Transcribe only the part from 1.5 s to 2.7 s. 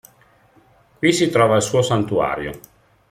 il suo santuario.